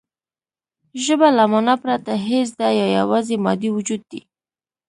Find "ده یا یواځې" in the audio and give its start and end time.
2.59-3.35